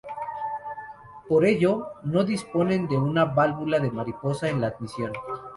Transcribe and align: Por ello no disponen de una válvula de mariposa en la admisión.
Por 1.29 1.45
ello 1.45 1.89
no 2.01 2.23
disponen 2.23 2.87
de 2.87 2.97
una 2.97 3.23
válvula 3.25 3.77
de 3.77 3.91
mariposa 3.91 4.49
en 4.49 4.59
la 4.59 4.65
admisión. 4.65 5.13